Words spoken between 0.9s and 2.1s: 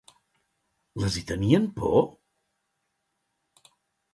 Les hi tenien por?